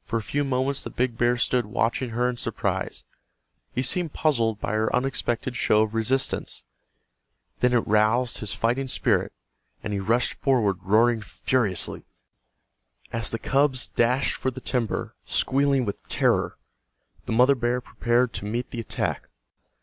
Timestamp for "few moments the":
0.22-0.88